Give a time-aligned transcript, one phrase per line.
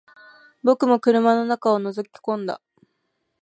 [0.63, 2.59] 僕も車の中を覗き込んだ